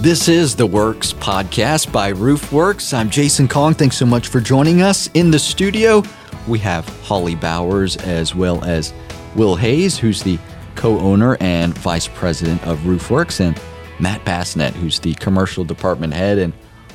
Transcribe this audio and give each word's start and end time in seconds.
This 0.00 0.30
is 0.30 0.56
the 0.56 0.64
Werks 0.64 1.12
podcast 1.12 1.92
by 1.92 2.10
Roofwerks. 2.10 2.94
I'm 2.94 3.10
Jason 3.10 3.46
Kong. 3.46 3.74
Thanks 3.74 3.98
so 3.98 4.06
much 4.06 4.28
for 4.28 4.40
joining 4.40 4.80
us 4.80 5.10
in 5.12 5.30
the 5.30 5.38
studio. 5.38 6.02
We 6.48 6.58
have 6.60 6.88
Holly 7.02 7.34
Bowers 7.34 7.98
as 7.98 8.34
well 8.34 8.64
as 8.64 8.94
Will 9.36 9.56
Hayes, 9.56 9.98
who's 9.98 10.22
the 10.22 10.38
co 10.74 10.98
owner 11.00 11.36
and 11.40 11.76
vice 11.76 12.08
president 12.08 12.66
of 12.66 12.78
Roofwerks, 12.78 13.40
and 13.40 13.60
Matt 13.98 14.24
Bassnett, 14.24 14.72
who's 14.72 14.98
the 14.98 15.12
commercial 15.16 15.64
department 15.64 16.14
head. 16.14 16.38
And 16.38 16.54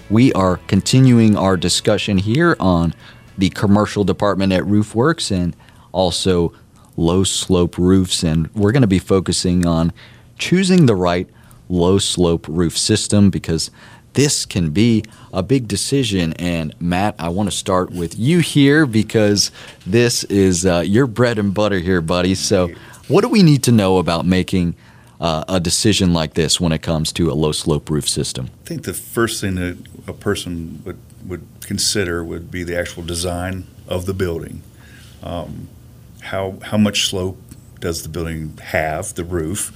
we 0.09 0.33
are 0.33 0.57
continuing 0.65 1.37
our 1.37 1.57
discussion 1.57 2.17
here 2.17 2.57
on 2.59 2.91
the 3.37 3.51
commercial 3.51 4.03
department 4.03 4.51
at 4.51 4.63
Roofwerks 4.63 5.29
and 5.29 5.55
also 5.91 6.53
low 6.97 7.23
slope 7.23 7.77
roofs. 7.77 8.23
And 8.23 8.51
we're 8.55 8.71
going 8.71 8.81
to 8.81 8.87
be 8.87 8.97
focusing 8.97 9.67
on 9.67 9.93
choosing 10.39 10.87
the 10.87 10.95
right 10.95 11.29
low 11.69 11.97
slope 11.97 12.47
roof 12.47 12.77
system 12.77 13.29
because 13.29 13.71
this 14.13 14.45
can 14.45 14.71
be 14.71 15.03
a 15.31 15.43
big 15.43 15.67
decision. 15.67 16.33
And 16.33 16.73
Matt, 16.81 17.15
I 17.19 17.29
want 17.29 17.49
to 17.49 17.55
start 17.55 17.91
with 17.91 18.17
you 18.17 18.39
here 18.39 18.85
because 18.85 19.51
this 19.85 20.23
is 20.25 20.65
uh, 20.65 20.83
your 20.85 21.05
bread 21.05 21.37
and 21.37 21.53
butter 21.53 21.79
here, 21.79 22.01
buddy. 22.01 22.33
So, 22.35 22.71
what 23.07 23.21
do 23.21 23.29
we 23.29 23.43
need 23.43 23.61
to 23.63 23.71
know 23.71 23.97
about 23.97 24.25
making 24.25 24.75
uh, 25.19 25.43
a 25.47 25.59
decision 25.59 26.11
like 26.11 26.33
this 26.33 26.59
when 26.59 26.71
it 26.71 26.81
comes 26.81 27.11
to 27.13 27.31
a 27.31 27.35
low 27.35 27.51
slope 27.51 27.89
roof 27.89 28.09
system? 28.09 28.49
I 28.63 28.67
think 28.67 28.83
the 28.83 28.93
first 28.93 29.41
thing 29.41 29.55
that 29.55 29.77
a 30.07 30.13
person 30.13 30.81
would, 30.85 30.97
would 31.25 31.45
consider 31.61 32.23
would 32.23 32.49
be 32.49 32.63
the 32.63 32.77
actual 32.77 33.03
design 33.03 33.67
of 33.87 34.05
the 34.05 34.13
building. 34.13 34.63
Um, 35.21 35.67
how, 36.21 36.57
how 36.63 36.77
much 36.77 37.07
slope 37.07 37.37
does 37.79 38.01
the 38.01 38.09
building 38.09 38.57
have, 38.57 39.13
the 39.13 39.23
roof, 39.23 39.71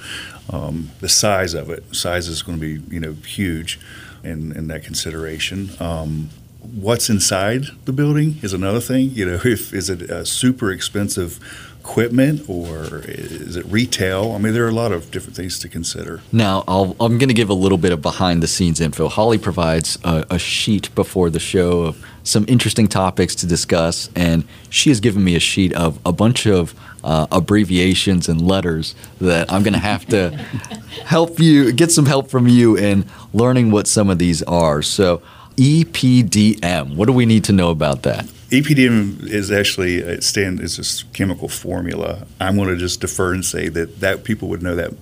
um, 0.49 0.91
the 0.99 1.09
size 1.09 1.53
of 1.53 1.69
it. 1.69 1.83
Size 1.95 2.27
is 2.27 2.41
going 2.41 2.59
to 2.59 2.79
be 2.79 2.93
you 2.93 2.99
know 2.99 3.13
huge 3.13 3.79
in, 4.23 4.51
in 4.55 4.67
that 4.67 4.83
consideration. 4.83 5.71
Um, 5.79 6.29
what's 6.61 7.09
inside 7.09 7.65
the 7.85 7.93
building 7.93 8.37
is 8.41 8.53
another 8.53 8.79
thing. 8.79 9.11
You 9.11 9.25
know, 9.25 9.39
if 9.45 9.73
is 9.73 9.89
it 9.89 10.01
a 10.03 10.25
super 10.25 10.71
expensive 10.71 11.39
equipment 11.79 12.47
or 12.47 13.01
is 13.05 13.55
it 13.55 13.65
retail? 13.65 14.33
I 14.33 14.37
mean, 14.37 14.53
there 14.53 14.65
are 14.65 14.69
a 14.69 14.73
lot 14.73 14.91
of 14.91 15.09
different 15.11 15.35
things 15.35 15.57
to 15.59 15.69
consider. 15.69 16.21
Now, 16.31 16.63
i 16.67 16.81
am 16.81 17.17
going 17.17 17.29
to 17.29 17.33
give 17.33 17.49
a 17.49 17.53
little 17.53 17.77
bit 17.77 17.91
of 17.91 18.01
behind 18.01 18.43
the 18.43 18.47
scenes 18.47 18.79
info. 18.79 19.07
Holly 19.07 19.37
provides 19.37 19.97
a, 20.03 20.25
a, 20.29 20.39
sheet 20.39 20.93
before 20.93 21.29
the 21.29 21.39
show 21.39 21.83
of 21.83 22.05
some 22.23 22.45
interesting 22.47 22.87
topics 22.87 23.33
to 23.35 23.47
discuss, 23.47 24.09
and 24.15 24.43
she 24.69 24.89
has 24.89 24.99
given 24.99 25.23
me 25.23 25.35
a 25.35 25.39
sheet 25.39 25.73
of 25.73 25.99
a 26.05 26.11
bunch 26.11 26.45
of 26.45 26.75
uh, 27.03 27.27
abbreviations 27.31 28.27
and 28.29 28.41
letters 28.41 28.93
that 29.19 29.51
I'm 29.51 29.63
going 29.63 29.73
to 29.73 29.79
have 29.79 30.05
to 30.07 30.29
help 31.05 31.39
you 31.39 31.71
get 31.71 31.91
some 31.91 32.05
help 32.05 32.29
from 32.29 32.47
you 32.47 32.77
in 32.77 33.05
learning 33.33 33.71
what 33.71 33.87
some 33.87 34.09
of 34.09 34.19
these 34.19 34.43
are. 34.43 34.81
So, 34.81 35.21
EPDM, 35.59 36.95
what 36.95 37.07
do 37.07 37.11
we 37.11 37.25
need 37.25 37.43
to 37.43 37.51
know 37.51 37.69
about 37.69 38.03
that? 38.03 38.23
EPDM 38.49 39.27
is 39.27 39.51
actually 39.51 39.97
it 39.97 40.23
stand 40.23 40.61
is 40.61 40.79
a 40.79 41.05
chemical 41.13 41.49
formula. 41.49 42.25
I'm 42.39 42.55
going 42.55 42.69
to 42.69 42.77
just 42.77 43.01
defer 43.01 43.33
and 43.33 43.43
say 43.43 43.67
that 43.67 43.99
that 43.99 44.23
people 44.23 44.47
would 44.47 44.63
know 44.63 44.75
that 44.75 44.93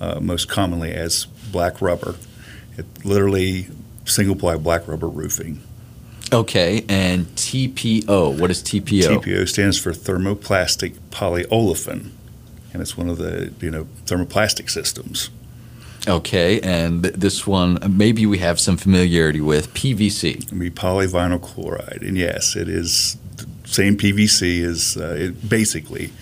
uh, 0.00 0.18
most 0.20 0.48
commonly 0.48 0.92
as 0.92 1.26
black 1.52 1.82
rubber. 1.82 2.16
It 2.78 2.86
literally 3.04 3.68
single 4.06 4.36
ply 4.36 4.56
black 4.56 4.88
rubber 4.88 5.06
roofing. 5.06 5.60
Okay, 6.32 6.84
and 6.88 7.26
TPO. 7.36 8.40
What 8.40 8.50
is 8.50 8.62
TPO? 8.62 9.20
TPO 9.20 9.48
stands 9.48 9.78
for 9.78 9.92
thermoplastic 9.92 10.94
polyolefin, 11.10 12.10
and 12.72 12.82
it's 12.82 12.96
one 12.96 13.10
of 13.10 13.18
the 13.18 13.52
you 13.60 13.70
know 13.70 13.86
thermoplastic 14.06 14.70
systems. 14.70 15.28
Okay, 16.08 16.60
and 16.60 17.02
this 17.02 17.46
one 17.46 17.78
maybe 17.88 18.26
we 18.26 18.38
have 18.38 18.60
some 18.60 18.76
familiarity 18.76 19.40
with 19.40 19.72
PVC. 19.74 20.58
Be 20.58 20.70
polyvinyl 20.70 21.42
chloride, 21.42 22.02
and 22.02 22.16
yes, 22.16 22.54
it 22.54 22.68
is 22.68 23.16
the 23.36 23.46
same 23.64 23.96
PVC 23.96 24.64
as 24.64 24.96
uh, 24.96 25.16
it 25.18 25.48
basically 25.48 26.12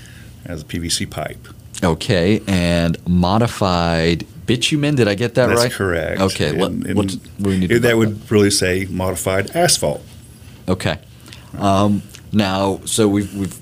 as 0.47 0.63
a 0.63 0.65
PVC 0.65 1.11
pipe. 1.11 1.49
Okay, 1.83 2.41
and 2.47 2.97
modified 3.07 4.27
bitumen. 4.47 4.95
Did 4.95 5.09
I 5.09 5.15
get 5.15 5.35
that 5.35 5.49
right? 5.49 5.51
That's 5.51 5.63
right? 5.65 5.73
correct. 5.73 6.21
Okay, 6.21 6.51
and, 6.51 6.61
what, 6.61 6.71
and 6.71 6.95
what 6.97 7.17
we 7.41 7.59
need 7.59 7.71
that, 7.71 7.83
that 7.83 7.97
would 7.99 8.31
really 8.31 8.51
say 8.51 8.87
modified 8.89 9.51
asphalt. 9.51 10.03
Okay. 10.67 10.99
Um, 11.59 12.03
now, 12.33 12.81
so 12.87 13.07
we've 13.07 13.35
we've 13.35 13.59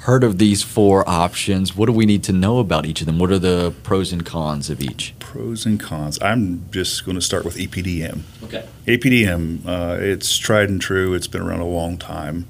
heard 0.00 0.22
of 0.22 0.38
these 0.38 0.62
four 0.62 1.08
options. 1.08 1.74
What 1.74 1.86
do 1.86 1.92
we 1.92 2.06
need 2.06 2.22
to 2.24 2.32
know 2.32 2.58
about 2.58 2.86
each 2.86 3.00
of 3.00 3.06
them? 3.06 3.18
What 3.18 3.30
are 3.30 3.38
the 3.38 3.74
pros 3.82 4.12
and 4.12 4.24
cons 4.24 4.70
of 4.70 4.80
each? 4.80 5.14
Pros 5.34 5.66
and 5.66 5.80
cons. 5.80 6.16
I'm 6.22 6.70
just 6.70 7.04
going 7.04 7.16
to 7.16 7.20
start 7.20 7.44
with 7.44 7.56
EPDM. 7.56 8.20
Okay. 8.44 8.64
EPDM, 8.86 9.66
uh, 9.66 10.00
it's 10.00 10.38
tried 10.38 10.68
and 10.68 10.80
true. 10.80 11.12
It's 11.12 11.26
been 11.26 11.42
around 11.42 11.58
a 11.58 11.66
long 11.66 11.98
time. 11.98 12.46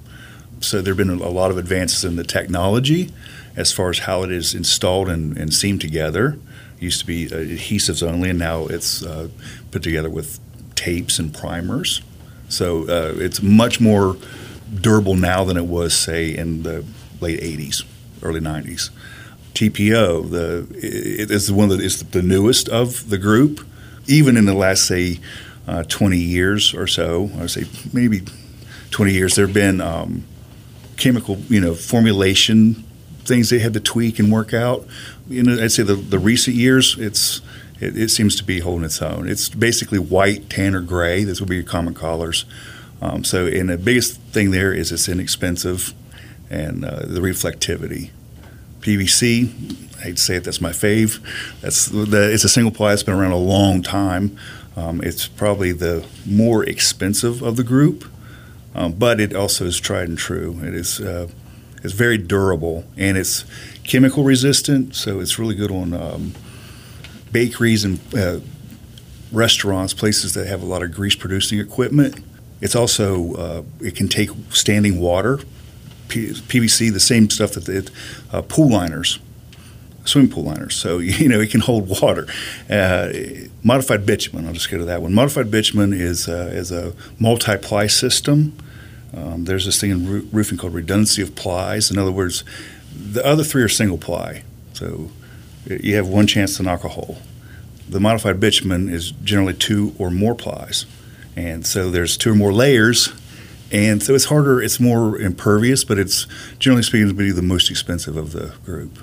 So 0.61 0.83
there 0.83 0.93
have 0.93 0.99
been 0.99 1.19
a 1.19 1.31
lot 1.31 1.51
of 1.51 1.57
advances 1.57 2.05
in 2.05 2.17
the 2.17 2.25
technology 2.25 3.11
as 3.57 3.73
far 3.73 3.89
as 3.89 4.01
how 4.01 4.23
it 4.23 4.31
is 4.31 4.55
installed 4.55 5.09
and, 5.09 5.35
and 5.39 5.55
seamed 5.55 5.81
together. 5.81 6.37
It 6.77 6.83
used 6.83 7.01
to 7.01 7.07
be 7.07 7.27
uh, 7.29 7.37
adhesives 7.37 8.07
only, 8.07 8.29
and 8.29 8.39
now 8.39 8.67
it's 8.67 9.03
uh, 9.03 9.31
put 9.71 9.83
together 9.83 10.11
with 10.11 10.39
tapes 10.75 11.19
and 11.19 11.33
primers. 11.33 12.03
So 12.51 12.83
uh, 12.83 13.15
it's 13.17 13.41
much 13.41 13.81
more 13.81 14.19
durable 14.79 15.17
now 15.17 15.43
than 15.45 15.57
it 15.57 15.65
was, 15.65 15.95
say, 15.95 16.37
in 16.37 16.65
the 16.65 16.85
late 17.23 17.41
80s, 17.41 17.83
early 18.23 18.41
90s. 18.41 18.91
TPO, 19.55 20.31
the 20.31 20.67
it 20.75 21.31
is 21.31 21.51
one 21.51 21.69
that 21.71 21.81
is 21.81 22.03
the 22.03 22.23
newest 22.23 22.69
of 22.69 23.11
the 23.11 23.19
group. 23.19 23.67
Even 24.07 24.37
in 24.37 24.45
the 24.45 24.55
last 24.55 24.87
say 24.87 25.19
uh, 25.67 25.83
20 25.85 26.19
years 26.19 26.75
or 26.75 26.87
so, 26.87 27.31
I 27.37 27.41
would 27.41 27.51
say 27.51 27.65
maybe 27.93 28.23
20 28.91 29.13
years, 29.13 29.35
there 29.35 29.47
have 29.47 29.55
been 29.55 29.81
um, 29.81 30.25
chemical, 30.97 31.39
you 31.49 31.61
know, 31.61 31.75
formulation 31.75 32.85
things 33.25 33.51
they 33.51 33.59
had 33.59 33.73
to 33.73 33.81
tweak 33.81 34.19
and 34.19 34.31
work 34.31 34.53
out. 34.53 34.87
You 35.29 35.43
know, 35.43 35.63
I'd 35.63 35.73
say 35.73 35.83
the, 35.83 35.95
the 35.95 36.19
recent 36.19 36.57
years, 36.57 36.97
it's 36.99 37.41
it, 37.81 37.97
it, 37.99 38.11
seems 38.11 38.37
to 38.37 38.45
be 38.45 38.61
holding 38.61 38.85
its 38.85 39.03
own. 39.03 39.29
It's 39.29 39.49
basically 39.49 39.99
white, 39.99 40.49
tan, 40.51 40.75
or 40.75 40.81
gray. 40.81 41.25
This 41.25 41.41
would 41.41 41.49
be 41.49 41.57
your 41.57 41.65
common 41.65 41.95
colors. 41.95 42.45
Um, 43.03 43.25
so, 43.25 43.47
and 43.47 43.69
the 43.69 43.79
biggest 43.79 44.21
thing 44.21 44.51
there 44.51 44.73
is 44.73 44.93
it's 44.93 45.09
inexpensive 45.09 45.93
and 46.51 46.85
uh, 46.85 47.01
the 47.01 47.21
reflectivity. 47.21 48.11
PVC, 48.85 49.99
I 49.99 50.03
hate 50.03 50.17
to 50.17 50.23
say 50.23 50.39
that's 50.39 50.61
my 50.61 50.71
fave. 50.71 51.19
That's 51.63 51.87
the, 51.87 52.31
it's 52.33 52.45
a 52.45 52.49
single 52.49 52.71
ply. 52.71 52.93
It's 52.93 53.03
been 53.03 53.15
around 53.15 53.33
a 53.33 53.37
long 53.37 53.83
time. 53.83 54.37
Um, 54.77 55.01
it's 55.03 55.27
probably 55.27 55.73
the 55.73 56.07
more 56.27 56.63
expensive 56.65 57.43
of 57.43 57.57
the 57.57 57.65
group, 57.65 58.05
um, 58.75 58.93
but 58.93 59.21
it 59.21 59.35
also 59.35 59.65
is 59.65 59.81
tried 59.81 60.09
and 60.09 60.19
true. 60.19 60.61
It 60.63 60.75
is 60.75 61.01
uh, 61.01 61.29
it's 61.83 61.95
very 61.95 62.19
durable 62.19 62.85
and 62.97 63.17
it's 63.17 63.45
chemical 63.85 64.25
resistant, 64.25 64.95
so 64.95 65.21
it's 65.21 65.39
really 65.39 65.55
good 65.55 65.71
on 65.71 65.95
um, 65.95 66.35
bakeries 67.33 67.85
and 67.85 68.01
uh, 68.15 68.41
restaurants, 69.33 69.95
places 69.95 70.35
that 70.35 70.47
have 70.47 70.63
a 70.63 70.67
lot 70.67 70.83
of 70.83 70.93
grease 70.93 71.15
producing 71.15 71.59
equipment. 71.59 72.23
It's 72.61 72.75
also 72.75 73.35
uh, 73.35 73.63
it 73.81 73.97
can 73.97 74.09
take 74.09 74.31
standing 74.51 75.01
water 75.01 75.41
PVC, 76.09 76.93
the 76.93 77.01
same 77.01 77.31
stuff 77.31 77.53
that 77.53 77.65
the 77.65 77.91
uh, 78.33 78.43
pool 78.43 78.71
liners, 78.71 79.19
swimming 80.05 80.31
pool 80.31 80.45
liners. 80.45 80.77
So 80.77 80.99
you 80.99 81.29
know 81.29 81.41
it 81.41 81.51
can 81.51 81.61
hold 81.61 81.89
water. 81.89 82.27
Uh, 82.69 83.13
modified 83.63 84.07
bitumen. 84.07 84.47
I'll 84.47 84.53
just 84.53 84.71
go 84.71 84.79
to 84.79 84.85
that 84.85 85.03
one. 85.03 85.15
Modified 85.15 85.51
bitumen 85.51 85.93
is 85.93 86.29
uh, 86.29 86.51
is 86.53 86.71
a 86.71 86.95
multi-ply 87.19 87.87
system. 87.87 88.57
Um, 89.17 89.45
there's 89.45 89.65
this 89.65 89.81
thing 89.81 89.91
in 89.91 90.31
roofing 90.31 90.59
called 90.59 90.75
redundancy 90.75 91.23
of 91.23 91.37
plies. 91.37 91.91
In 91.91 91.99
other 91.99 92.11
words, 92.11 92.43
the 92.95 93.25
other 93.25 93.45
three 93.45 93.63
are 93.63 93.69
single 93.69 93.99
ply. 93.99 94.43
So 94.73 95.11
you 95.67 95.95
have 95.97 96.09
one 96.09 96.27
chance 96.27 96.57
to 96.57 96.63
knock 96.63 96.85
a 96.85 96.89
hole. 96.89 97.19
The 97.89 98.01
modified 98.01 98.41
bitumen 98.41 98.89
is 98.89 99.13
generally 99.13 99.55
two 99.55 99.95
or 99.99 100.11
more 100.11 100.35
plies. 100.35 100.87
And 101.37 101.67
so 101.67 101.91
there's 101.91 102.17
two 102.17 102.33
or 102.33 102.35
more 102.35 102.53
layers 102.53 103.13
and 103.75 104.01
so 104.01 104.15
it's 104.15 104.27
harder, 104.27 104.63
it's 104.63 104.79
more 104.79 105.19
impervious, 105.19 105.83
but 105.83 105.99
it's 105.99 106.29
generally 106.61 106.85
speaking 106.85 107.09
to 107.09 107.15
be 107.15 107.33
the 107.33 107.43
most 107.43 107.71
expensive 107.71 108.17
of 108.17 108.31
the 108.33 108.55
group. 108.65 109.01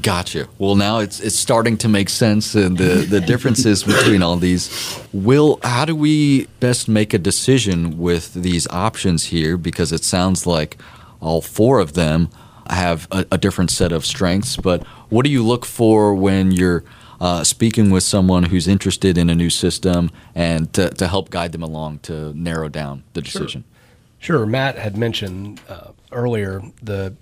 Gotcha. 0.00 0.48
Well, 0.58 0.76
now 0.76 1.00
it's 1.00 1.18
it's 1.18 1.36
starting 1.36 1.76
to 1.78 1.88
make 1.88 2.08
sense 2.08 2.54
and 2.54 2.78
the, 2.78 3.04
the 3.10 3.20
differences 3.20 3.82
between 3.82 4.22
all 4.22 4.36
these. 4.36 4.70
Will, 5.12 5.58
how 5.64 5.84
do 5.84 5.96
we 5.96 6.46
best 6.60 6.88
make 6.88 7.12
a 7.12 7.18
decision 7.18 7.98
with 7.98 8.34
these 8.34 8.68
options 8.68 9.24
here? 9.24 9.56
Because 9.56 9.90
it 9.90 10.04
sounds 10.04 10.46
like 10.46 10.78
all 11.20 11.42
four 11.42 11.80
of 11.80 11.94
them 11.94 12.30
have 12.70 13.08
a, 13.10 13.26
a 13.32 13.38
different 13.38 13.72
set 13.72 13.90
of 13.90 14.06
strengths. 14.06 14.56
But 14.56 14.84
what 15.08 15.24
do 15.24 15.30
you 15.30 15.44
look 15.44 15.66
for 15.66 16.14
when 16.14 16.52
you're 16.52 16.84
uh, 17.20 17.42
speaking 17.42 17.90
with 17.90 18.04
someone 18.04 18.44
who's 18.44 18.68
interested 18.68 19.18
in 19.18 19.28
a 19.28 19.34
new 19.34 19.50
system 19.50 20.12
and 20.36 20.72
to, 20.74 20.90
to 20.90 21.08
help 21.08 21.30
guide 21.30 21.50
them 21.50 21.64
along 21.64 21.98
to 22.00 22.32
narrow 22.34 22.68
down 22.68 23.02
the 23.14 23.22
decision? 23.22 23.64
Sure. 23.64 23.77
Sure. 24.18 24.46
Matt 24.46 24.76
had 24.76 24.96
mentioned 24.96 25.60
uh, 25.68 25.92
earlier 26.12 26.62
the 26.82 27.14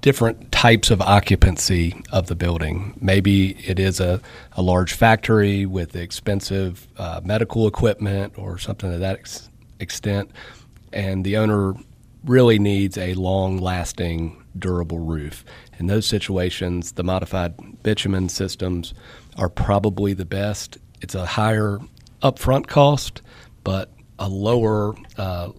different 0.00 0.50
types 0.50 0.90
of 0.90 1.00
occupancy 1.00 2.02
of 2.10 2.26
the 2.26 2.34
building. 2.34 2.96
Maybe 3.00 3.50
it 3.68 3.78
is 3.78 4.00
a, 4.00 4.20
a 4.52 4.62
large 4.62 4.92
factory 4.94 5.66
with 5.66 5.94
expensive 5.94 6.88
uh, 6.96 7.20
medical 7.22 7.66
equipment 7.66 8.34
or 8.36 8.58
something 8.58 8.90
to 8.90 8.98
that 8.98 9.18
ex- 9.18 9.48
extent, 9.78 10.30
and 10.92 11.24
the 11.24 11.36
owner 11.36 11.74
really 12.24 12.58
needs 12.58 12.98
a 12.98 13.14
long 13.14 13.58
lasting, 13.58 14.42
durable 14.58 14.98
roof. 14.98 15.44
In 15.78 15.86
those 15.86 16.06
situations, 16.06 16.92
the 16.92 17.04
modified 17.04 17.82
bitumen 17.82 18.28
systems 18.28 18.92
are 19.36 19.48
probably 19.48 20.12
the 20.12 20.26
best. 20.26 20.78
It's 21.00 21.14
a 21.14 21.24
higher 21.24 21.78
upfront 22.22 22.66
cost, 22.66 23.22
but 23.64 23.90
a 24.18 24.28
lower 24.28 24.94
uh, 25.16 25.50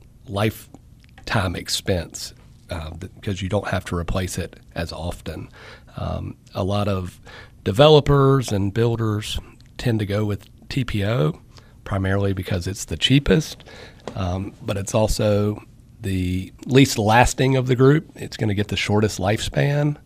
lifetime 1.32 1.56
expense 1.56 2.34
uh, 2.70 2.92
because 2.92 3.42
you 3.42 3.48
don't 3.48 3.68
have 3.68 3.86
to 3.86 3.96
replace 3.96 4.38
it 4.38 4.60
as 4.76 4.92
often. 4.92 5.50
Um, 5.96 6.36
a 6.54 6.64
lot 6.64 6.90
of 6.90 7.22
developers 7.64 8.52
and 8.52 8.74
builders 8.74 9.40
tend 9.78 10.00
to 10.00 10.06
go 10.06 10.26
with 10.26 10.46
TPO 10.68 11.40
primarily 11.86 12.34
because 12.34 12.68
it's 12.68 12.86
the 12.86 12.98
cheapest, 12.98 13.64
um, 14.16 14.54
but 14.62 14.76
it's 14.76 14.94
also 14.94 15.64
the 16.02 16.52
least 16.66 16.98
lasting 16.98 17.56
of 17.56 17.68
the 17.68 17.76
group. 17.76 18.10
It's 18.16 18.36
going 18.36 18.50
to 18.50 18.56
get 18.56 18.68
the 18.68 18.78
shortest 18.78 19.18
lifespan. 19.18 19.98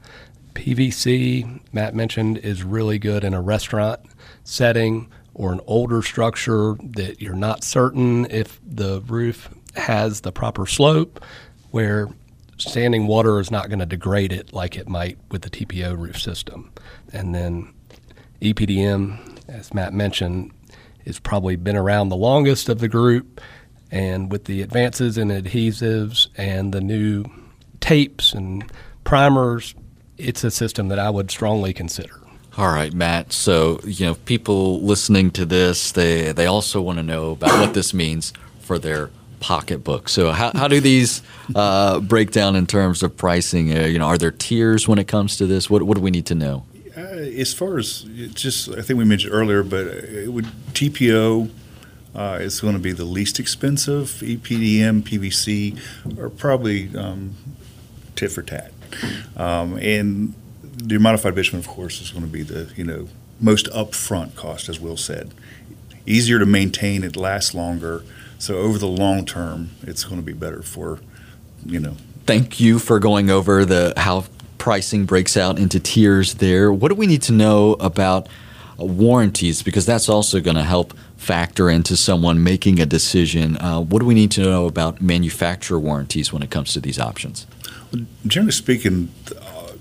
PVC, 0.54 1.60
Matt 1.74 1.96
mentioned, 1.96 2.38
is 2.38 2.64
really 2.64 3.00
good 3.00 3.24
in 3.24 3.34
a 3.34 3.42
restaurant 3.42 4.00
setting 4.44 5.10
or 5.34 5.52
an 5.52 5.60
older 5.66 6.04
structure 6.04 6.76
that 6.82 7.20
you're 7.20 7.34
not 7.34 7.64
certain 7.64 8.26
if 8.30 8.60
the 8.64 9.02
roof 9.02 9.50
has 9.78 10.22
the 10.22 10.32
proper 10.32 10.66
slope, 10.66 11.24
where 11.72 12.08
standing 12.58 13.08
water 13.08 13.40
is 13.40 13.52
not 13.52 13.68
going 13.70 13.80
to 13.80 13.86
degrade 13.86 14.32
it 14.32 14.54
like 14.54 14.76
it 14.78 14.88
might 14.88 15.18
with 15.30 15.42
the 15.42 15.50
TPO 15.50 15.98
roof 15.98 16.20
system. 16.20 16.72
And 17.12 17.36
then 17.36 17.74
EPDM, 18.42 19.40
as 19.50 19.74
Matt 19.74 19.94
mentioned, 19.94 20.52
has 21.06 21.20
probably 21.20 21.56
been 21.56 21.76
around 21.76 22.10
the 22.10 22.16
longest 22.16 22.70
of 22.70 22.80
the 22.80 22.88
group. 22.88 23.42
And 23.92 24.32
with 24.32 24.46
the 24.46 24.62
advances 24.62 25.18
in 25.18 25.30
adhesives 25.30 26.28
and 26.38 26.74
the 26.74 26.82
new 26.82 27.26
tapes 27.80 28.34
and 28.34 28.70
primers, 29.04 29.76
it's 30.18 30.44
a 30.44 30.52
system 30.52 30.88
that 30.88 31.00
I 31.00 31.10
would 31.10 31.30
strongly 31.30 31.74
consider. 31.74 32.20
All 32.58 32.70
right, 32.70 32.94
Matt. 32.94 33.34
So, 33.34 33.80
you 33.84 34.06
know, 34.06 34.16
people 34.16 34.82
listening 34.82 35.32
to 35.32 35.46
this, 35.46 35.92
they, 35.92 36.32
they 36.32 36.46
also 36.46 36.82
want 36.82 36.98
to 37.00 37.04
know 37.04 37.32
about 37.32 37.60
what 37.60 37.74
this 37.74 37.94
means 37.94 38.32
for 38.60 38.80
their 38.80 39.12
pocketbook. 39.40 40.10
So, 40.10 40.32
how, 40.32 40.52
how 40.54 40.68
do 40.68 40.80
these 40.80 41.22
uh, 41.54 42.00
break 42.00 42.32
down 42.32 42.56
in 42.56 42.68
terms 42.68 43.04
of 43.04 43.16
pricing? 43.16 43.76
Uh, 43.76 43.82
you 43.82 44.00
know, 44.00 44.06
are 44.06 44.18
there 44.18 44.32
tiers 44.32 44.88
when 44.88 45.00
it 45.00 45.08
comes 45.08 45.38
to 45.38 45.46
this? 45.46 45.70
What, 45.70 45.84
what 45.84 45.96
do 45.96 46.02
we 46.02 46.12
need 46.12 46.26
to 46.28 46.36
know? 46.36 46.66
Uh, 46.98 47.02
as 47.02 47.54
far 47.54 47.78
as 47.78 48.04
just, 48.34 48.70
I 48.70 48.82
think 48.82 48.98
we 48.98 49.06
mentioned 49.06 49.34
earlier, 49.34 49.64
but 49.64 49.86
it 49.88 50.32
would 50.32 50.46
TPO 50.72 51.50
uh, 52.16 52.38
is 52.42 52.62
going 52.62 52.74
to 52.74 52.80
be 52.80 52.94
the 52.94 53.04
least 53.04 53.40
expensive. 53.40 54.22
EPDM, 54.24 55.02
PVC 55.02 56.18
are 56.18 56.30
probably 56.30 56.96
um, 56.96 57.36
tit 58.16 58.32
for 58.32 58.42
tat, 58.42 58.72
um, 59.36 59.78
and 59.78 60.34
the 60.62 60.98
modified 60.98 61.36
bitumen, 61.36 61.60
of 61.60 61.68
course, 61.68 62.02
is 62.02 62.12
going 62.12 62.24
to 62.24 62.32
be 62.32 62.44
the 62.44 62.72
you 62.76 62.86
know 62.86 63.08
most 63.40 63.68
upfront 63.68 64.36
cost, 64.36 64.70
as 64.70 64.80
Will 64.80 64.98
said. 64.98 65.34
Easier 66.06 66.40
to 66.40 66.46
maintain, 66.46 67.04
it 67.04 67.16
lasts 67.16 67.54
longer. 67.54 68.04
So 68.38 68.58
over 68.58 68.78
the 68.78 68.88
long 68.88 69.26
term, 69.26 69.72
it's 69.84 70.04
going 70.04 70.18
to 70.18 70.26
be 70.26 70.34
better 70.34 70.62
for 70.62 71.00
you 71.66 71.80
know. 71.80 71.96
Thank 72.26 72.60
you 72.60 72.80
for 72.80 73.00
going 73.00 73.30
over 73.30 73.66
the 73.66 73.94
how 73.98 74.26
pricing 74.58 75.06
breaks 75.06 75.38
out 75.38 75.60
into 75.60 75.80
tiers 75.80 76.36
there. 76.36 76.72
What 76.72 76.90
do 76.90 76.96
we 76.96 77.08
need 77.08 77.22
to 77.24 77.32
know 77.32 77.74
about 77.74 78.28
warranties? 78.78 79.62
Because 79.62 79.86
that's 79.86 80.10
also 80.10 80.40
going 80.40 80.56
to 80.56 80.64
help 80.64 80.98
factor 81.18 81.70
into 81.70 81.96
someone 81.96 82.44
making 82.44 82.80
a 82.80 82.86
decision. 82.86 83.58
Uh, 83.58 83.82
what 83.82 84.00
do 84.00 84.06
we 84.06 84.14
need 84.14 84.32
to 84.32 84.42
know 84.42 84.66
about 84.66 85.02
manufacturer 85.02 85.80
warranties 85.80 86.34
when 86.34 86.42
it 86.42 86.50
comes 86.50 86.74
to 86.74 86.80
these 86.80 87.00
options? 87.00 87.48
Generally 88.26 88.52
speaking, 88.52 89.12
uh, 89.42 89.74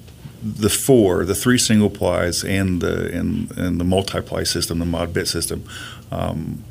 the 0.43 0.69
four, 0.69 1.25
the 1.25 1.35
three 1.35 1.59
single 1.59 1.91
plies 1.91 2.45
and 2.45 2.81
the 2.81 3.11
and, 3.19 3.51
and 3.57 3.81
the 3.81 3.85
multi-ply 3.85 4.45
system, 4.45 4.79
the 4.79 4.85
mod 4.85 5.13
bit 5.13 5.27
system, 5.27 5.67
um, 6.11 6.63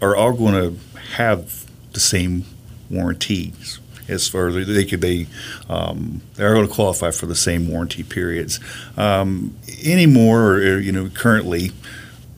are 0.00 0.14
all 0.14 0.32
going 0.32 0.54
to 0.54 0.78
have 1.16 1.66
the 1.92 2.00
same 2.00 2.44
warranties 2.90 3.78
as 4.08 4.28
far 4.28 4.48
as 4.48 4.66
they 4.66 4.84
could 4.84 5.00
they 5.00 5.26
um, 5.68 6.20
they're 6.34 6.54
going 6.54 6.66
to 6.66 6.72
qualify 6.72 7.10
for 7.10 7.26
the 7.26 7.34
same 7.34 7.68
warranty 7.68 8.02
periods. 8.02 8.60
Um, 8.96 9.56
anymore 9.84 10.54
or 10.54 10.78
you 10.78 10.92
know 10.92 11.08
currently 11.08 11.72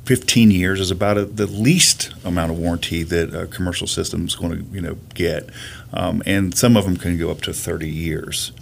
15 0.05 0.51
years 0.51 0.81
is 0.81 0.91
about 0.91 1.17
a, 1.17 1.25
the 1.25 1.47
least 1.47 2.13
amount 2.25 2.53
of 2.53 2.59
warranty 2.59 3.03
that 3.05 3.35
a 3.35 3.47
commercial 3.47 3.87
system 3.87 4.27
is 4.27 4.37
going 4.37 4.59
to 4.59 4.75
you 4.75 4.81
know 4.81 4.97
get. 5.15 5.49
Um, 5.93 6.23
and 6.27 6.57
some 6.57 6.77
of 6.77 6.85
them 6.85 6.97
can 6.97 7.19
go 7.19 7.31
up 7.31 7.41
to 7.43 7.53
30 7.53 7.89
years. 7.89 8.53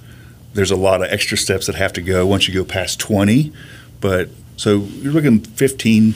There's 0.54 0.70
a 0.70 0.76
lot 0.76 1.02
of 1.02 1.10
extra 1.10 1.38
steps 1.38 1.66
that 1.66 1.76
have 1.76 1.92
to 1.94 2.02
go 2.02 2.26
once 2.26 2.46
you 2.46 2.54
go 2.54 2.64
past 2.64 3.00
20 3.00 3.52
but 4.02 4.28
so 4.56 4.80
you're 4.80 5.12
looking 5.12 5.40
15 5.40 6.14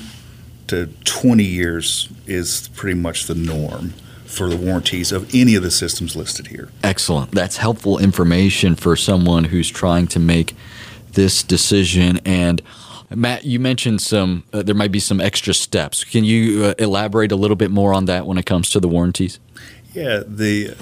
to 0.68 0.86
20 1.04 1.44
years 1.44 2.08
is 2.26 2.68
pretty 2.74 2.98
much 2.98 3.26
the 3.26 3.34
norm 3.34 3.94
for 4.24 4.48
the 4.48 4.56
warranties 4.56 5.12
of 5.12 5.32
any 5.34 5.54
of 5.54 5.62
the 5.62 5.70
systems 5.70 6.16
listed 6.16 6.48
here. 6.48 6.68
Excellent. 6.82 7.30
That's 7.32 7.56
helpful 7.56 7.98
information 7.98 8.74
for 8.74 8.96
someone 8.96 9.44
who's 9.44 9.70
trying 9.70 10.08
to 10.08 10.18
make 10.18 10.54
this 11.12 11.42
decision. 11.42 12.20
And 12.24 12.60
Matt, 13.14 13.44
you 13.44 13.58
mentioned 13.60 14.02
some, 14.02 14.44
uh, 14.52 14.62
there 14.62 14.74
might 14.74 14.92
be 14.92 15.00
some 15.00 15.20
extra 15.20 15.54
steps. 15.54 16.04
Can 16.04 16.24
you 16.24 16.64
uh, 16.64 16.74
elaborate 16.78 17.32
a 17.32 17.36
little 17.36 17.56
bit 17.56 17.70
more 17.70 17.94
on 17.94 18.06
that 18.06 18.26
when 18.26 18.36
it 18.36 18.46
comes 18.46 18.68
to 18.70 18.80
the 18.80 18.88
warranties? 18.88 19.38
Yeah, 19.94 20.22
the 20.26 20.76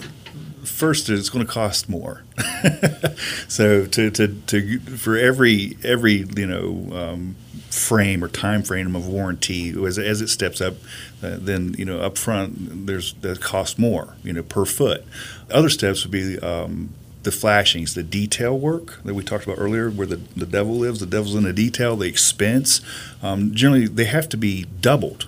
first 0.64 1.08
it's 1.08 1.28
going 1.28 1.46
to 1.46 1.52
cost 1.52 1.88
more. 1.88 2.24
so 3.48 3.86
to, 3.86 4.10
to, 4.10 4.28
to 4.28 4.80
for 4.80 5.16
every 5.16 5.76
every 5.84 6.26
you 6.36 6.46
know 6.46 6.96
um, 6.96 7.36
frame 7.74 8.22
or 8.22 8.28
time 8.28 8.62
frame 8.62 8.94
of 8.94 9.06
warranty 9.06 9.70
as, 9.84 9.98
as 9.98 10.20
it 10.20 10.28
steps 10.28 10.60
up, 10.60 10.74
uh, 11.22 11.36
then 11.40 11.74
you 11.76 11.84
know 11.84 12.00
up 12.00 12.16
front 12.16 12.86
there's 12.86 13.14
that 13.14 13.40
cost 13.40 13.78
more 13.78 14.14
you 14.22 14.32
know 14.32 14.42
per 14.42 14.64
foot. 14.64 15.04
Other 15.50 15.68
steps 15.68 16.04
would 16.04 16.12
be 16.12 16.38
um, 16.38 16.90
the 17.24 17.32
flashings, 17.32 17.94
the 17.94 18.02
detail 18.02 18.56
work 18.58 19.02
that 19.02 19.14
we 19.14 19.24
talked 19.24 19.44
about 19.44 19.58
earlier, 19.58 19.90
where 19.90 20.06
the, 20.06 20.16
the 20.36 20.46
devil 20.46 20.76
lives, 20.76 21.00
the 21.00 21.06
devil's 21.06 21.34
in 21.34 21.42
the 21.42 21.52
detail, 21.52 21.96
the 21.96 22.06
expense. 22.06 22.80
Um, 23.22 23.54
generally, 23.54 23.88
they 23.88 24.04
have 24.04 24.28
to 24.30 24.36
be 24.36 24.66
doubled. 24.80 25.26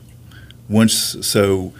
Once 0.69 1.17
so, 1.27 1.73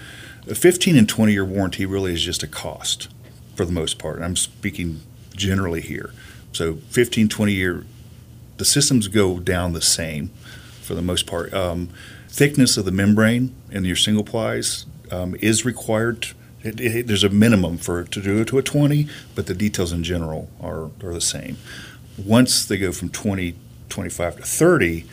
a 0.49 0.55
15 0.55 0.97
and 0.97 1.09
20 1.09 1.33
year 1.33 1.45
warranty 1.45 1.87
really 1.87 2.13
is 2.13 2.23
just 2.23 2.43
a 2.43 2.47
cost 2.47 3.09
for 3.55 3.65
the 3.65 3.73
most 3.73 3.99
part. 3.99 4.21
I'm 4.21 4.37
speaking 4.37 5.01
generally 5.35 5.81
here. 5.81 6.13
So 6.53 6.77
15, 6.91 7.29
20 7.29 7.53
year, 7.53 7.85
the 8.57 8.65
systems 8.65 9.09
go 9.09 9.39
down 9.39 9.73
the 9.73 9.83
same 9.83 10.29
for 10.83 10.95
the 10.95 11.03
most 11.03 11.27
part. 11.27 11.53
Um, 11.53 11.91
thickness 12.29 12.77
of 12.77 12.85
the 12.85 12.91
membrane 12.91 13.55
in 13.71 13.85
your 13.85 13.97
single 13.97 14.25
plies 14.25 14.87
um, 15.11 15.37
is 15.41 15.65
required. 15.65 16.29
It, 16.63 16.81
it, 16.81 17.07
there's 17.07 17.25
a 17.25 17.29
minimum 17.29 17.79
for 17.79 18.05
to 18.05 18.23
do 18.23 18.41
it 18.41 18.49
to 18.49 18.59
a 18.59 18.63
20, 18.63 19.09
but 19.35 19.47
the 19.47 19.55
details 19.55 19.93
in 19.93 20.03
general 20.03 20.51
are, 20.61 20.91
are 21.03 21.13
the 21.13 21.21
same. 21.21 21.57
Once 22.19 22.65
they 22.65 22.79
go 22.79 22.93
from 22.93 23.11
20, 23.11 23.55
25 23.89 24.37
to 24.37 24.43
30, 24.43 25.05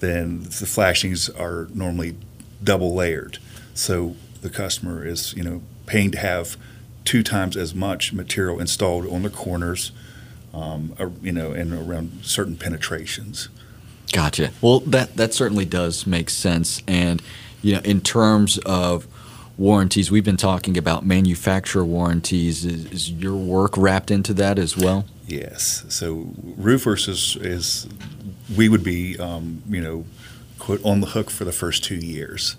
then 0.00 0.42
the 0.42 0.66
flashings 0.66 1.28
are 1.28 1.68
normally 1.74 2.16
double 2.62 2.94
layered. 2.94 3.38
So 3.74 4.16
the 4.42 4.50
customer 4.50 5.06
is, 5.06 5.34
you 5.34 5.42
know, 5.42 5.62
paying 5.86 6.10
to 6.12 6.18
have 6.18 6.56
two 7.04 7.22
times 7.22 7.56
as 7.56 7.74
much 7.74 8.12
material 8.12 8.60
installed 8.60 9.06
on 9.06 9.22
the 9.22 9.30
corners, 9.30 9.92
um, 10.52 10.94
you 11.22 11.32
know, 11.32 11.52
and 11.52 11.72
around 11.72 12.20
certain 12.22 12.56
penetrations. 12.56 13.48
Gotcha. 14.12 14.50
Well, 14.60 14.80
that 14.80 15.16
that 15.16 15.34
certainly 15.34 15.64
does 15.64 16.06
make 16.06 16.30
sense. 16.30 16.82
And 16.88 17.22
you 17.62 17.74
know, 17.74 17.80
in 17.80 18.00
terms 18.00 18.58
of 18.58 19.06
warranties, 19.56 20.10
we've 20.10 20.24
been 20.24 20.36
talking 20.36 20.76
about 20.76 21.04
manufacturer 21.04 21.84
warranties. 21.84 22.64
Is, 22.64 22.86
is 22.86 23.10
your 23.12 23.36
work 23.36 23.76
wrapped 23.76 24.10
into 24.10 24.34
that 24.34 24.58
as 24.58 24.76
well? 24.76 25.04
Yes. 25.26 25.84
So 25.88 26.32
roofers 26.56 27.06
is, 27.06 27.36
is 27.36 27.86
we 28.56 28.68
would 28.68 28.82
be, 28.82 29.18
um, 29.18 29.62
you 29.68 29.80
know, 29.80 30.04
quote 30.58 30.84
on 30.84 31.00
the 31.00 31.08
hook 31.08 31.30
for 31.30 31.44
the 31.44 31.52
first 31.52 31.84
two 31.84 31.94
years. 31.94 32.56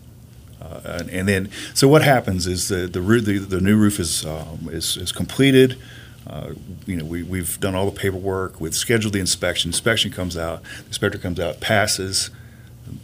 Uh, 0.62 0.98
and, 1.00 1.10
and, 1.10 1.27
then, 1.27 1.50
so 1.74 1.88
what 1.88 2.03
happens 2.03 2.45
is 2.45 2.69
the 2.69 2.88
the, 2.88 3.00
the, 3.00 3.39
the 3.39 3.60
new 3.60 3.75
roof 3.75 4.00
is, 4.00 4.25
um, 4.25 4.69
is 4.71 4.95
is 4.95 5.12
completed. 5.12 5.75
Uh, 6.27 6.53
you 6.85 6.95
know, 6.95 7.05
we, 7.05 7.23
we've 7.23 7.59
done 7.59 7.75
all 7.75 7.85
the 7.85 7.97
paperwork. 7.97 8.61
We've 8.61 8.75
scheduled 8.75 9.13
the 9.13 9.19
inspection. 9.19 9.69
Inspection 9.69 10.11
comes 10.11 10.37
out. 10.37 10.63
The 10.63 10.87
inspector 10.87 11.17
comes 11.17 11.39
out, 11.39 11.59
passes. 11.59 12.29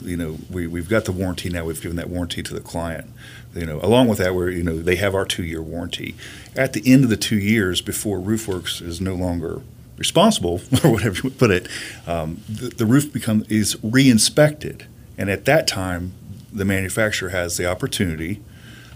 You 0.02 0.18
know, 0.18 0.38
we, 0.50 0.68
we've 0.68 0.90
got 0.90 1.06
the 1.06 1.12
warranty 1.12 1.50
now. 1.50 1.66
We've 1.66 1.82
given 1.82 1.98
that 1.98 2.10
warranty 2.10 2.44
to 2.44 2.54
the 2.54 2.62
client. 2.62 3.10
You 3.56 3.66
know, 3.66 3.80
along 3.82 4.08
with 4.08 4.20
that, 4.20 4.36
we're 4.36 4.52
you 4.52 4.62
know 4.62 4.78
they 4.78 4.98
have 4.98 5.16
our 5.16 5.26
two-year 5.26 5.62
warranty. 5.62 6.16
At 6.56 6.74
the 6.74 6.84
end 6.86 7.04
of 7.04 7.10
the 7.10 7.18
two 7.18 7.40
years, 7.40 7.82
before 7.82 8.20
Roofwerks 8.20 8.82
is 8.82 9.02
no 9.02 9.16
longer 9.16 9.62
responsible, 9.98 10.62
or 10.84 10.92
whatever 10.92 11.22
you 11.24 11.30
put 11.32 11.50
it, 11.50 11.68
um, 12.06 12.42
the, 12.48 12.70
the 12.70 12.86
roof 12.86 13.12
become 13.12 13.46
is 13.50 13.78
re-inspected, 13.82 14.86
and 15.18 15.30
at 15.30 15.46
that 15.46 15.68
time, 15.68 16.14
the 16.54 16.66
manufacturer 16.66 17.30
has 17.30 17.58
the 17.58 17.66
opportunity 17.66 18.42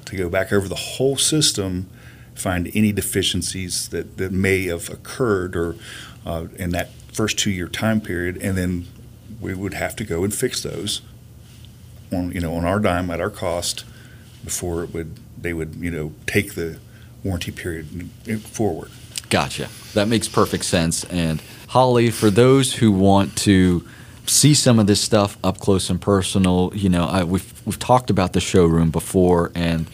to 0.06 0.16
go 0.16 0.30
back 0.30 0.52
over 0.52 0.68
the 0.68 0.76
whole 0.76 1.18
system, 1.18 1.90
find 2.42 2.72
any 2.74 2.92
deficiencies 2.92 3.90
that, 3.90 4.18
that 4.18 4.32
may 4.32 4.66
have 4.66 4.90
occurred 4.90 5.56
or 5.56 5.76
uh, 6.26 6.48
in 6.56 6.72
that 6.72 6.92
first 7.12 7.38
two-year 7.38 7.68
time 7.68 8.02
period, 8.02 8.38
and 8.38 8.58
then 8.58 8.88
we 9.40 9.54
would 9.54 9.74
have 9.74 9.96
to 9.96 10.04
go 10.04 10.24
and 10.24 10.34
fix 10.34 10.64
those 10.64 11.02
on 12.12 12.32
you 12.32 12.40
know 12.40 12.54
on 12.54 12.66
our 12.66 12.80
dime 12.80 13.10
at 13.10 13.22
our 13.22 13.30
cost 13.30 13.86
before 14.44 14.84
it 14.84 14.94
would 14.94 15.18
they 15.42 15.54
would 15.54 15.76
you 15.76 15.90
know 15.90 16.14
take 16.26 16.56
the 16.56 16.80
warranty 17.24 17.52
period 17.52 18.12
forward. 18.42 18.92
Gotcha. 19.30 19.70
That 19.94 20.08
makes 20.08 20.28
perfect 20.28 20.66
sense. 20.66 21.04
And 21.06 21.42
Holly, 21.70 22.10
for 22.10 22.30
those 22.30 22.74
who 22.74 22.92
want 22.92 23.36
to 23.38 23.88
see 24.26 24.54
some 24.54 24.80
of 24.80 24.88
this 24.88 25.00
stuff 25.00 25.38
up 25.44 25.60
close 25.60 25.90
and 25.90 26.02
personal, 26.02 26.72
you 26.76 26.90
know, 26.90 27.06
I, 27.06 27.24
we've 27.24 27.66
we've 27.66 27.80
talked 27.80 28.10
about 28.10 28.34
the 28.34 28.42
showroom 28.42 28.92
before, 28.92 29.52
and 29.56 29.88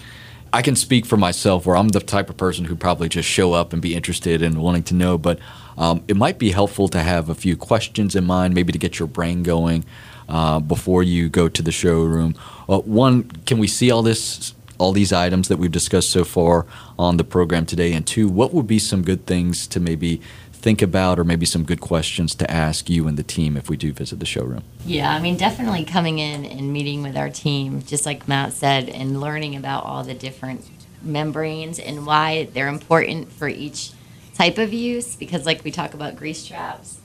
I 0.54 0.62
can 0.62 0.76
speak 0.76 1.06
for 1.06 1.18
myself 1.18 1.66
where 1.66 1.76
I'm 1.76 1.90
the 1.90 2.00
type 2.00 2.30
of 2.30 2.38
person 2.38 2.66
who 2.66 2.76
probably 2.76 3.10
just 3.10 3.28
show 3.28 3.54
up 3.54 3.74
and 3.74 3.82
be 3.82 3.96
interested 3.96 4.42
and 4.42 4.62
wanting 4.62 4.84
to 4.84 4.96
know, 4.96 5.18
but 5.18 5.40
um, 5.78 6.04
it 6.08 6.18
might 6.18 6.40
be 6.40 6.52
helpful 6.52 6.88
to 6.90 7.02
have 7.02 7.30
a 7.30 7.36
few 7.36 7.56
questions 7.56 8.16
in 8.16 8.26
mind, 8.26 8.54
maybe 8.54 8.72
to 8.72 8.80
get 8.80 9.00
your 9.00 9.08
brain 9.08 9.44
going 9.44 9.86
uh, 10.30 10.60
before 10.60 11.04
you 11.04 11.30
go 11.30 11.48
to 11.48 11.62
the 11.62 11.72
showroom. 11.72 12.36
Uh, 12.68 12.80
one, 12.80 13.24
can 13.46 13.58
we 13.58 13.68
see 13.68 13.92
all 13.92 14.02
this 14.02 14.54
all 14.80 14.92
these 14.92 15.12
items 15.12 15.48
that 15.48 15.58
we've 15.58 15.72
discussed 15.72 16.12
so 16.12 16.24
far 16.24 16.68
on 17.00 17.18
the 17.18 17.24
program 17.24 17.66
today? 17.66 17.94
And 17.94 18.06
two, 18.06 18.28
what 18.28 18.54
would 18.54 18.68
be 18.68 18.80
some 18.80 19.02
good 19.02 19.26
things 19.26 19.66
to 19.68 19.80
maybe 19.80 20.22
think 20.58 20.82
about 20.82 21.20
or 21.20 21.24
maybe 21.24 21.46
some 21.46 21.64
good 21.64 21.80
questions 21.80 22.36
to 22.36 22.50
ask 22.50 22.90
you 22.90 23.08
and 23.08 23.18
the 23.18 23.24
team 23.24 23.56
if 23.56 23.70
we 23.70 23.78
do 23.78 23.94
visit 23.94 24.20
the 24.20 24.26
showroom? 24.26 24.64
Yeah, 24.86 25.12
I 25.14 25.20
mean, 25.20 25.38
definitely 25.38 25.86
coming 25.86 26.20
in 26.20 26.46
and 26.46 26.74
meeting 26.74 27.04
with 27.04 27.16
our 27.16 27.30
team, 27.30 27.82
just 27.84 28.06
like 28.06 28.28
Matt 28.28 28.54
said, 28.54 28.90
and 28.90 29.22
learning 29.22 29.56
about 29.56 29.86
all 29.86 30.04
the 30.04 30.14
different 30.14 30.66
membranes 31.02 31.80
and 31.80 32.06
why 32.06 32.50
they're 32.54 32.68
important 32.68 33.32
for 33.32 33.48
each 33.48 33.92
type 34.34 34.58
of 34.58 34.74
use. 34.74 35.16
Because, 35.16 35.46
like 35.46 35.64
we 35.64 35.72
talk 35.72 35.94
about 35.94 36.16
grease 36.16 36.46
traps, 36.46 37.00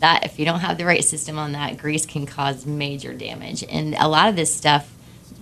that 0.00 0.24
if 0.24 0.38
you 0.38 0.44
don't 0.44 0.60
have 0.60 0.76
the 0.76 0.84
right 0.84 1.04
system 1.04 1.38
on 1.38 1.52
that, 1.52 1.78
grease 1.78 2.06
can 2.06 2.26
cause 2.26 2.66
major 2.66 3.14
damage. 3.14 3.64
And 3.64 3.94
a 3.94 4.08
lot 4.08 4.28
of 4.28 4.36
this 4.36 4.54
stuff 4.54 4.92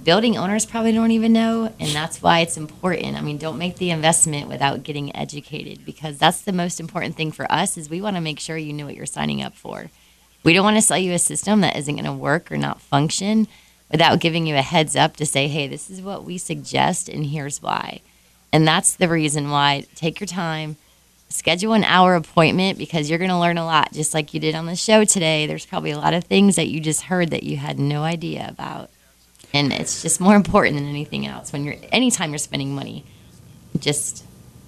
building 0.05 0.37
owners 0.37 0.67
probably 0.67 0.93
don't 0.93 1.11
even 1.11 1.33
know 1.33 1.73
and 1.81 1.91
that's 1.91 2.23
why 2.23 2.41
it's 2.41 2.57
important. 2.57 3.17
I 3.17 3.21
mean 3.21 3.39
don't 3.39 3.59
make 3.59 3.77
the 3.77 3.91
investment 3.91 4.49
without 4.49 4.83
getting 4.83 5.15
educated 5.17 5.85
because 5.85 6.19
that's 6.19 6.43
the 6.43 6.53
most 6.53 6.79
important 6.79 7.17
thing 7.17 7.33
for 7.33 7.51
us 7.51 7.77
is 7.77 7.89
we 7.89 8.01
want 8.01 8.17
to 8.17 8.23
make 8.23 8.39
sure 8.39 8.57
you 8.57 8.73
know 8.73 8.85
what 8.85 8.95
you're 8.95 9.07
signing 9.07 9.43
up 9.43 9.55
for. 9.55 9.91
We 10.43 10.53
don't 10.53 10.65
want 10.65 10.77
to 10.77 10.83
sell 10.83 10.99
you 10.99 11.13
a 11.13 11.19
system 11.19 11.63
that 11.63 11.77
isn't 11.77 11.95
going 11.95 12.05
to 12.05 12.13
work 12.13 12.53
or 12.53 12.59
not 12.59 12.81
function 12.81 13.49
without 13.91 14.21
giving 14.21 14.47
you 14.47 14.57
a 14.57 14.63
heads 14.63 14.95
up 14.95 15.17
to 15.17 15.27
say 15.27 15.49
hey 15.49 15.67
this 15.67 15.89
is 15.89 16.03
what 16.03 16.25
we 16.25 16.39
suggest 16.39 17.09
and 17.09 17.27
here's 17.27 17.63
why. 17.63 18.01
And 18.53 18.69
that's 18.69 18.95
the 18.95 19.09
reason 19.09 19.51
why 19.51 19.87
take 19.95 20.21
your 20.21 20.27
time 20.27 20.77
schedule 21.29 21.73
an 21.73 21.83
hour 21.85 22.15
appointment 22.15 22.79
because 22.79 23.11
you're 23.11 23.19
going 23.19 23.31
to 23.31 23.39
learn 23.39 23.59
a 23.59 23.67
lot 23.67 23.93
just 23.93 24.15
like 24.15 24.33
you 24.33 24.39
did 24.39 24.55
on 24.55 24.67
the 24.67 24.77
show 24.77 25.05
today. 25.05 25.47
There's 25.47 25.67
probably 25.67 25.91
a 25.91 25.99
lot 25.99 26.15
of 26.15 26.25
things 26.25 26.57
that 26.57 26.69
you 26.69 26.79
just 26.79 27.03
heard 27.03 27.31
that 27.31 27.43
you 27.43 27.57
had 27.57 27.79
no 27.79 28.05
idea 28.05 28.47
about 28.49 28.91
and 29.55 29.73
it's 29.73 30.03
just 30.03 30.21
more 30.21 30.35
important 30.35 30.77
than 30.77 30.87
anything 30.87 31.27
else 31.27 31.53
when 31.53 31.65
you're 31.65 31.77
anytime 31.93 32.31
you're 32.31 32.39
spending 32.39 32.75
money 32.75 33.05
just 33.79 34.25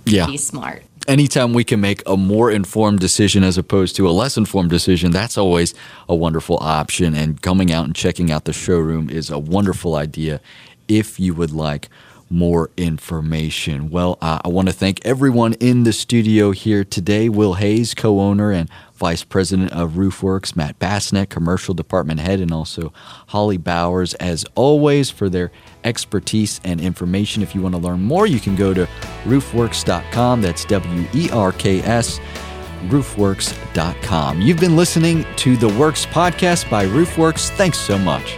yeah. 0.06 0.26
be 0.26 0.38
smart 0.38 0.82
anytime 1.08 1.52
we 1.52 1.64
can 1.64 1.80
make 1.80 2.02
a 2.06 2.16
more 2.16 2.50
informed 2.50 3.00
decision 3.00 3.44
as 3.44 3.58
opposed 3.58 3.96
to 3.96 4.08
a 4.08 4.10
less 4.10 4.36
informed 4.36 4.70
decision, 4.70 5.10
that's 5.10 5.38
always 5.38 5.74
a 6.08 6.14
wonderful 6.14 6.58
option. 6.60 7.14
And 7.14 7.40
coming 7.40 7.72
out 7.72 7.84
and 7.84 7.94
checking 7.94 8.30
out 8.30 8.44
the 8.44 8.52
showroom 8.52 9.08
is 9.10 9.30
a 9.30 9.38
wonderful 9.38 9.94
idea 9.94 10.40
if 10.88 11.18
you 11.18 11.34
would 11.34 11.52
like 11.52 11.88
more 12.28 12.70
information. 12.76 13.90
Well, 13.90 14.18
uh, 14.20 14.40
I 14.44 14.48
want 14.48 14.68
to 14.68 14.74
thank 14.74 15.04
everyone 15.04 15.54
in 15.54 15.84
the 15.84 15.92
studio 15.92 16.50
here 16.50 16.84
today 16.84 17.28
Will 17.28 17.54
Hayes, 17.54 17.94
co 17.94 18.20
owner 18.20 18.50
and 18.50 18.68
Vice 18.94 19.24
President 19.24 19.72
of 19.72 19.92
Roofwerks, 19.92 20.56
Matt 20.56 20.78
Bassnett, 20.78 21.28
Commercial 21.28 21.74
Department 21.74 22.20
Head, 22.20 22.40
and 22.40 22.52
also 22.52 22.92
Holly 23.28 23.58
Bowers, 23.58 24.14
as 24.14 24.44
always, 24.54 25.10
for 25.10 25.28
their 25.28 25.52
expertise 25.84 26.60
and 26.64 26.80
information. 26.80 27.42
If 27.42 27.54
you 27.54 27.60
want 27.60 27.74
to 27.74 27.80
learn 27.80 28.02
more, 28.02 28.26
you 28.26 28.40
can 28.40 28.56
go 28.56 28.72
to 28.72 28.88
roofwerks.com. 29.24 30.40
That's 30.42 30.64
W 30.64 31.06
E 31.14 31.28
R 31.30 31.52
K 31.52 31.80
S, 31.82 32.18
roofwerks.com. 32.86 34.40
You've 34.40 34.60
been 34.60 34.76
listening 34.76 35.26
to 35.36 35.56
the 35.56 35.68
Werks 35.68 36.06
podcast 36.06 36.68
by 36.70 36.86
Roofwerks. 36.86 37.50
Thanks 37.50 37.78
so 37.78 37.98
much. 37.98 38.36